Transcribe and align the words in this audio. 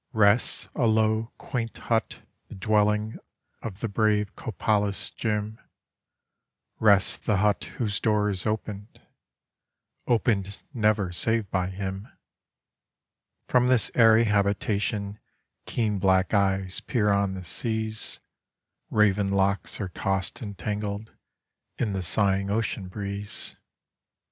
Rests 0.13 0.67
a 0.73 0.87
low, 0.87 1.31
quaint 1.37 1.77
hut, 1.77 2.25
the 2.47 2.55
dwelling 2.55 3.19
of 3.61 3.81
the 3.81 3.87
brave 3.87 4.35
Copalis 4.35 5.11
Jim— 5.11 5.59
Rests 6.79 7.17
the 7.17 7.37
hut 7.37 7.65
whose 7.77 7.99
door 7.99 8.27
is 8.31 8.47
opened— 8.47 8.99
opened 10.17 10.63
never 10.73 11.11
save 11.11 11.51
by 11.51 11.67
him. 11.67 12.07
From 13.45 13.67
this 13.67 13.91
airy 13.93 14.23
habitation 14.23 15.19
keen 15.67 15.99
black 15.99 16.33
eyes 16.33 16.79
peer 16.81 17.11
on 17.11 17.35
the 17.35 17.43
seas, 17.43 18.19
Raven 18.89 19.29
locks 19.29 19.79
are 19.79 19.89
tossed 19.89 20.41
and 20.41 20.57
tangled 20.57 21.11
in 21.77 21.93
the 21.93 22.01
sigh 22.01 22.39
ing 22.39 22.49
ocean 22.49 22.87
breeze. 22.87 23.55